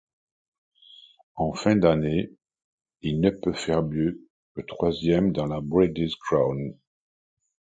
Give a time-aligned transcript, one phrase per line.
[1.35, 2.31] En fin d'année,
[3.03, 6.75] il ne peut faire mieux que troisième dans la Breeders' Crown.